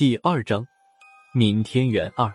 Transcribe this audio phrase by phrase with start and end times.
[0.00, 0.66] 第二章，
[1.34, 2.32] 闵天元二。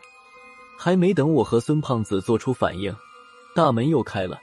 [0.78, 2.96] 还没等我和孙胖子做出反应，
[3.56, 4.40] 大门又开了。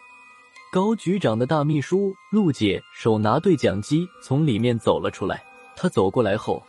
[0.72, 5.40] 高局长的大秘书陆姐手拿对讲机从里面走了出来。
[5.76, 6.60] 她走过来后，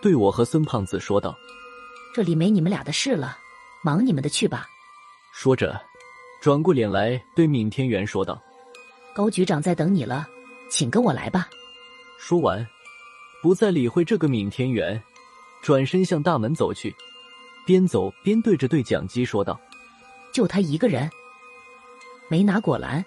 [0.00, 1.36] 对我和孙胖子说道
[2.14, 3.36] ：“这里没你们俩的事了，
[3.82, 4.64] 忙你们的去吧。”
[5.34, 5.76] 说着，
[6.40, 8.40] 转过脸来对闵天元说道
[9.12, 10.24] ：“高局长在等你了，
[10.70, 11.48] 请跟我来吧。”
[12.16, 12.64] 说完，
[13.42, 15.02] 不再理会这个闵天元。
[15.66, 16.94] 转身向大门走去，
[17.66, 19.60] 边走边对着对讲机说道
[20.32, 21.10] ：“就他一个人，
[22.30, 23.04] 没拿果篮。”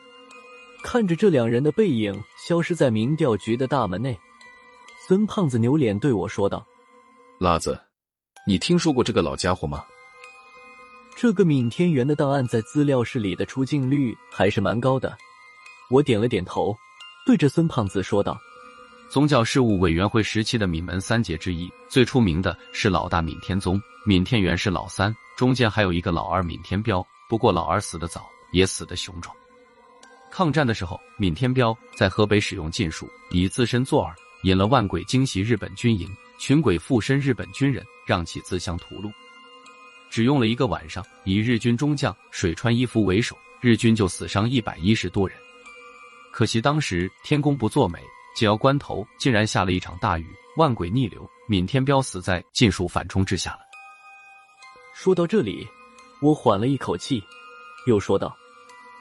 [0.84, 4.20] 看着这两人的背影消失在民调局的大门内，
[5.08, 6.68] 孙胖子扭脸对我说道
[7.40, 7.80] ：“辣子，
[8.46, 9.86] 你听说过这个老家伙吗？”
[11.16, 15.18] 这个闵天元的档案在资料室里的出镜率还是蛮高的。
[15.90, 16.76] 我点了点头，
[17.26, 18.38] 对着孙胖子说道。
[19.10, 27.04] 宗教事务委员会时期的闽门三杰之一，最出名的是老大闵天宗，闵天元是老三，中间还有一个老二闵天彪。
[27.28, 29.36] 不过老二死得早，也死得雄壮。
[30.30, 36.08] 抗战的时候，闵天彪在河北使用禁术，以自身作饵，引了万鬼惊袭日本军营，
[36.38, 39.12] 群鬼附身日本军人，让其自相屠戮。
[40.12, 45.36] 只用了一个晚上，以日军中将水川一夫为首，日军就死伤一百一十多人。
[46.32, 48.00] 可惜当时天公不作美。
[48.36, 53.60] 紧要关头，竟然下了一场大雨，万鬼逆流，闵天彪死在禁术反冲之下了。
[54.94, 55.68] 说到这里，
[56.22, 57.24] 我缓了一口气，
[57.88, 58.36] 又说道：“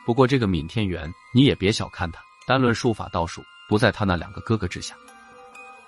[0.07, 4.95] 不过这个闵天元，你也别小看他，单论术法道术，不在他那两个哥哥之下。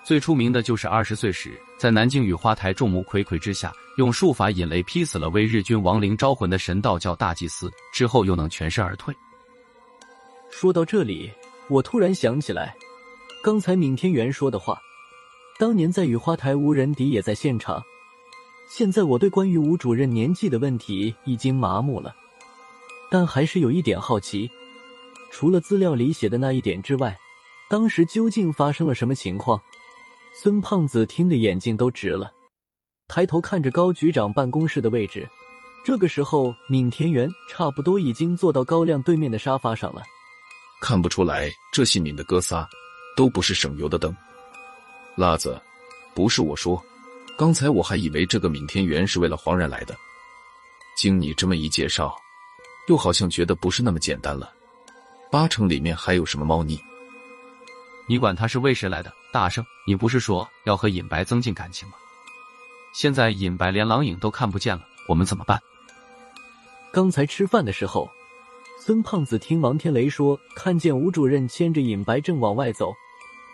[0.03, 9.15] 最出名的就是二十岁时，在南京雨花台众目睽睽之下，用术法引雷劈死了为日军亡灵招魂的神道教大祭司，之后又能全身而退。”
[10.51, 11.31] 说到这里，
[11.69, 12.75] 我突然想起来。
[13.43, 14.79] 刚才闵天元说的话，
[15.57, 17.83] 当年在雨花台，无人敌也在现场。
[18.69, 22.15] 现在我对关于吴主任年纪的问题已经麻木了，
[23.09, 24.47] 但还是有一点好奇：
[25.31, 27.17] 除了资料里写的那一点之外，
[27.67, 29.59] 当时究竟发生了什么情况？
[30.39, 32.31] 孙胖子听得眼睛都直了，
[33.07, 35.27] 抬头看着高局长办公室的位置。
[35.83, 40.03] 这个时候，闵天元差不多已经坐到高亮对面的沙发上了。
[40.79, 42.69] 看不出来，这姓闵的哥仨。
[43.21, 44.11] 都不是省油的灯，
[45.15, 45.61] 辣子，
[46.15, 46.83] 不是我说，
[47.37, 49.95] 刚才我还以为这个闵天元是为了黄然来的，
[50.97, 52.15] 经你这么一介绍，
[52.87, 54.51] 又好像觉得不是那么简单了，
[55.29, 56.81] 八成里面还有什么猫腻。
[58.07, 59.13] 你管他是为谁来的？
[59.31, 61.93] 大圣，你不是说要和尹白增进感情吗？
[62.91, 65.61] 现在尹白连狼影都看不见了，我们怎么办？
[66.91, 68.09] 刚才吃饭的时候。
[68.83, 72.91] 孙胖子听王天雷说，看见吴主任牵着尹白正往外走，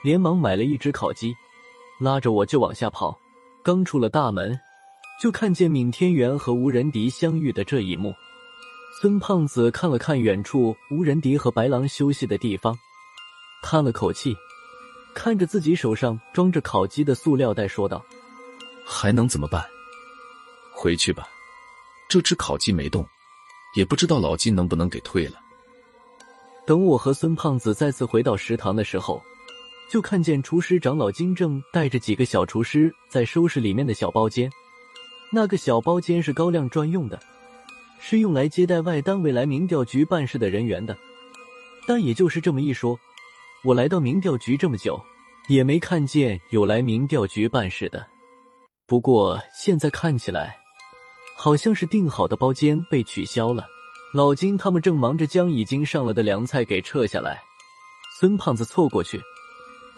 [0.08, 1.36] 连忙买了一只烤鸡，
[2.00, 3.20] 拉着我就往下跑。
[3.62, 4.58] 刚出了大门，
[5.22, 8.16] 就看见闵天元和吴仁迪相遇的这一幕。
[9.02, 12.74] 孙胖子看了看远处吴仁迪和白狼休息的地方，
[13.62, 14.34] 叹了口气，
[15.14, 18.02] 看着自己手上装着烤鸡的塑料袋，说道
[18.88, 19.62] ：“还能怎么办？
[20.72, 21.28] 回去吧，
[22.08, 23.06] 这只烤鸡没动。”
[23.76, 25.34] 也不知道老金能不能给退了。
[26.66, 29.22] 等我和孙胖子再次回到食堂的时候，
[29.90, 34.50] 就看见厨师长老金正带着几个小厨师在收拾里面的小包间。
[35.32, 37.20] 那个小包间是高亮专用的，
[38.00, 40.98] 是用来接待外单位来民调局办事的人员的。
[41.86, 43.00] 但也就是这么一说，
[43.64, 45.02] 我来到民调局这么久，
[45.48, 48.06] 也没看见有来民调局办事的。
[48.86, 50.58] 不过现在看起来。
[51.40, 53.68] 好像是订好的包间被取消了，
[54.12, 57.40] 老金他们正忙着将已经上了的凉菜给撤下来。
[58.20, 59.22] 孙胖子凑过去，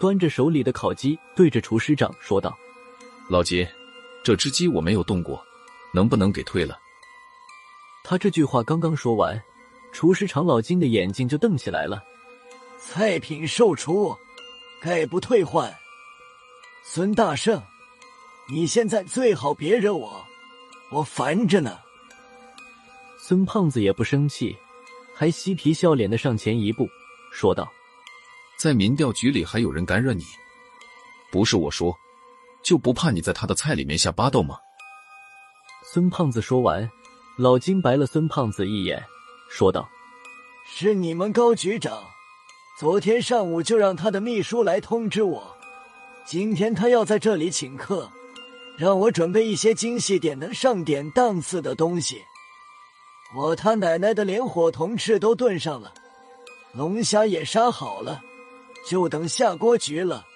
[0.00, 2.58] 端着手里的烤鸡，对着厨师长说道
[3.28, 3.64] ：“老金，
[4.24, 5.44] 这只鸡我没有动过，
[5.92, 6.80] 能不能给退了？”
[8.02, 9.40] 他这句话刚刚说完，
[9.92, 12.02] 厨师长老金的眼睛就瞪起来了
[12.80, 14.16] ：“菜品售出，
[14.80, 15.70] 概不退换。
[16.82, 17.62] 孙大圣，
[18.50, 20.24] 你现在最好别惹我。”
[20.90, 21.78] 我烦着呢。
[23.18, 24.56] 孙胖子也不生气，
[25.14, 26.88] 还嬉皮笑脸的上前一步，
[27.30, 27.70] 说道
[28.60, 30.22] ：“在民调局里还有人敢惹你？
[31.32, 31.96] 不是我说，
[32.62, 34.58] 就不怕你在他的菜里面下巴豆吗？”
[35.90, 36.86] 孙胖子说完，
[37.38, 39.02] 老金白了孙胖子一眼，
[39.48, 39.88] 说道
[40.68, 42.04] ：“是你们高局长，
[42.78, 45.56] 昨天上午就让他的秘书来通知我，
[46.26, 48.10] 今天他要在这里请客。”
[48.76, 52.22] 让我准备一些精细点能、上点档次的东西。
[53.34, 55.94] 我他奶奶的，连火铜翅都炖上了，
[56.74, 58.22] 龙虾也杀好了，
[58.86, 60.26] 就等下锅局了。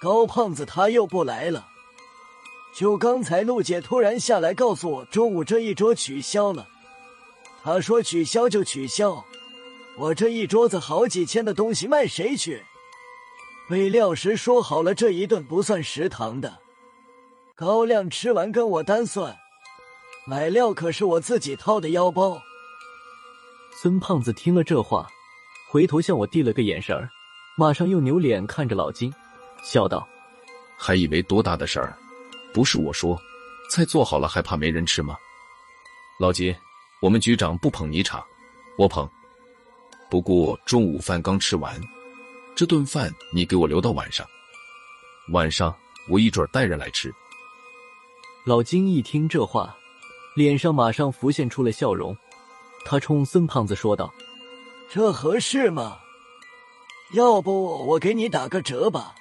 [0.00, 1.68] 高胖子他又不来了。
[2.74, 6.66] 就刚才陆姐突然下来告诉我，中午这一桌取消了。
[7.62, 9.24] 她说取消就取消，
[9.98, 12.62] 我这一桌子好几千的东西卖谁去？
[13.68, 16.58] 备料时说好了，这一顿不算食堂的，
[17.54, 19.36] 高亮吃完跟我单算。
[20.26, 22.40] 买料可是我自己掏的腰包。
[23.82, 25.08] 孙胖子听了这话，
[25.68, 27.10] 回头向我递了个眼神儿，
[27.60, 29.12] 马上又扭脸看着老金，
[29.62, 30.08] 笑道
[30.80, 31.94] ：“还以为多大的事儿？
[32.54, 33.20] 不是我说，
[33.70, 35.14] 菜做好了还怕没人吃吗？
[36.18, 36.56] 老金，
[37.02, 38.24] 我们局长不捧你场，
[38.78, 39.06] 我捧。
[40.08, 41.78] 不过中午饭刚吃完，
[42.56, 44.26] 这顿饭你给我留到晚上，
[45.30, 45.76] 晚上
[46.08, 47.14] 我一准带人来吃。”
[48.46, 49.76] 老金一听这话，
[50.34, 52.16] 脸上马上浮现出了笑容。
[52.86, 54.10] 他冲孙胖子说道
[54.88, 55.98] ：“这合适吗？
[57.12, 59.14] 要不我给你打个折吧，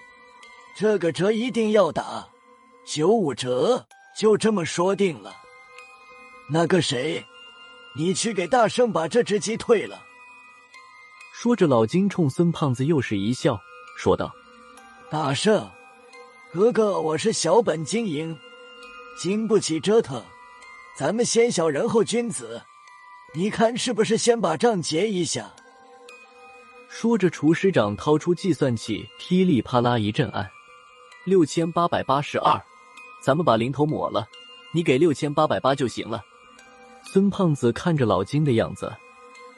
[0.75, 2.27] 这个折一定要打，
[2.86, 5.36] 九五折，就这么说定了。
[6.51, 7.25] 那个谁，
[7.95, 10.03] 你去给大圣把这只鸡退了。”
[11.33, 13.59] 说着，老金冲孙胖子又是一笑，
[13.97, 14.31] 说道
[15.09, 15.71] ：“大圣，
[16.53, 18.38] 哥哥，我是小本经营，
[19.18, 20.24] 经不起折腾，
[20.97, 22.62] 咱们先小人后君子。”
[23.36, 25.53] 你看是不是先把账结一下？
[26.89, 30.50] 说着，厨师长掏出计算器，噼里啪啦一阵按，
[31.24, 32.59] 六千八百八十二，
[33.21, 34.27] 咱们把零头抹了，
[34.74, 36.21] 你给六千八百八就行了。
[37.03, 38.91] 孙胖子看着老金的样子，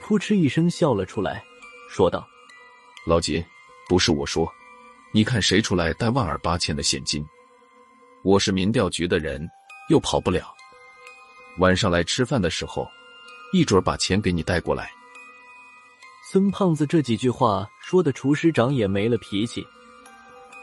[0.02, 1.44] 扑哧一声笑了出来，
[1.90, 2.28] 说道
[3.08, 3.44] ：“老金，
[3.88, 4.48] 不是我说，
[5.14, 7.26] 你看谁出来带万二八千的现金？
[8.24, 9.50] 我是民调局的人，
[9.90, 10.54] 又跑不了。
[11.60, 12.86] 晚上来吃饭的时候。”
[13.54, 14.90] 一准把钱给你带过来。
[16.32, 19.68] 孙胖子这几句话说的，厨师长也没了脾气。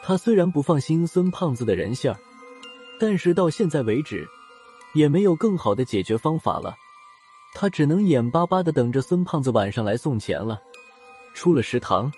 [0.02, 2.18] 他虽然不放心孙胖子的人性儿，
[2.98, 4.26] 但是到现在为止，
[4.94, 6.74] 也没有更好的解决方法了。
[7.52, 10.58] 他只能眼巴巴的等着孙胖子晚上来送钱了。
[11.34, 12.10] 出了食堂，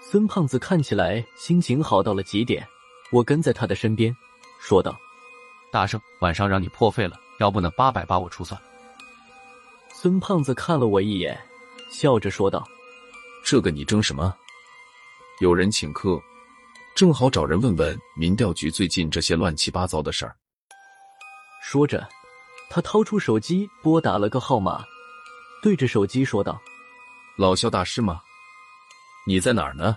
[0.00, 2.66] 孙胖子看起来心情好到了极点。
[3.12, 4.16] 我跟在他的身边，
[4.58, 4.96] 说道
[5.70, 8.58] ：“大圣，晚上让你破费了，要不呢八百八我出算。”
[9.92, 11.38] 孙胖子看了我一眼，
[11.90, 12.66] 笑着说道
[13.48, 14.34] ：“这个你争什么？
[15.38, 16.20] 有人请客，
[16.96, 20.34] 正好找人问问民调局最近这些乱七八糟的事儿。”
[21.62, 22.08] 说着，
[22.68, 24.84] 他掏出手机拨打了个号码，
[25.62, 26.60] 对着手机说道
[27.38, 28.20] ：“老肖大师吗？
[29.24, 29.96] 你在哪儿呢？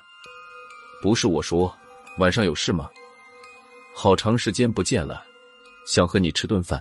[1.02, 1.76] 不是我说，
[2.20, 2.88] 晚上有事吗？
[3.96, 5.26] 好长时间不见了，
[5.88, 6.80] 想和你吃顿饭。”